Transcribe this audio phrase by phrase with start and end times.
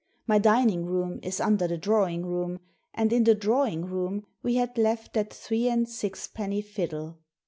[0.25, 2.59] My dining room is under the drawing room,
[2.91, 7.19] and in the drawing room we had left that three and sixpenny fiddle.